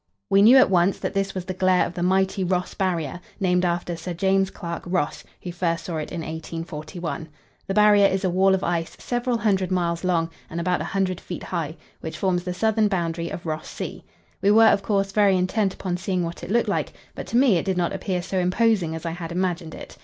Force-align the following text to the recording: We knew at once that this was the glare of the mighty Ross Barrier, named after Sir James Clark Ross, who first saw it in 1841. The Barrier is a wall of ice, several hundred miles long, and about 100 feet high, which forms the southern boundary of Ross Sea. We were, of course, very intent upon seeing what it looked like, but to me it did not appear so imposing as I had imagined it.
We 0.31 0.41
knew 0.41 0.57
at 0.57 0.71
once 0.71 0.97
that 0.97 1.13
this 1.13 1.35
was 1.35 1.45
the 1.45 1.53
glare 1.53 1.85
of 1.85 1.93
the 1.93 2.01
mighty 2.01 2.43
Ross 2.43 2.73
Barrier, 2.73 3.21
named 3.39 3.63
after 3.63 3.95
Sir 3.95 4.15
James 4.15 4.49
Clark 4.49 4.81
Ross, 4.87 5.23
who 5.43 5.51
first 5.51 5.85
saw 5.85 5.97
it 5.97 6.11
in 6.11 6.21
1841. 6.21 7.29
The 7.67 7.73
Barrier 7.75 8.07
is 8.07 8.23
a 8.23 8.29
wall 8.31 8.55
of 8.55 8.63
ice, 8.63 8.97
several 8.99 9.37
hundred 9.37 9.69
miles 9.71 10.03
long, 10.03 10.31
and 10.49 10.59
about 10.59 10.79
100 10.79 11.21
feet 11.21 11.43
high, 11.43 11.75
which 11.99 12.17
forms 12.17 12.43
the 12.45 12.53
southern 12.55 12.87
boundary 12.87 13.29
of 13.29 13.45
Ross 13.45 13.67
Sea. 13.67 14.03
We 14.41 14.49
were, 14.49 14.69
of 14.69 14.81
course, 14.81 15.11
very 15.11 15.37
intent 15.37 15.75
upon 15.75 15.97
seeing 15.97 16.23
what 16.23 16.43
it 16.43 16.49
looked 16.49 16.67
like, 16.67 16.93
but 17.13 17.27
to 17.27 17.37
me 17.37 17.57
it 17.59 17.65
did 17.65 17.77
not 17.77 17.93
appear 17.93 18.23
so 18.23 18.39
imposing 18.39 18.95
as 18.95 19.05
I 19.05 19.11
had 19.11 19.31
imagined 19.31 19.75
it. 19.75 19.99